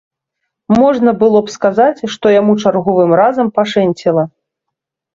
Можна 0.79 1.13
было 1.21 1.43
б 1.51 1.53
сказаць, 1.57 2.07
што 2.15 2.33
яму 2.39 2.57
чарговым 2.65 3.17
разам 3.23 3.47
пашэнціла. 3.61 4.23